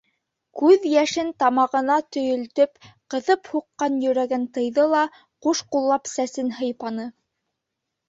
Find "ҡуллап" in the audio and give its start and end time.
5.75-6.15